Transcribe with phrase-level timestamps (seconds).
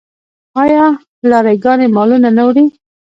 [0.63, 0.85] آیا
[1.29, 2.65] لاری ګانې مالونه نه وړي؟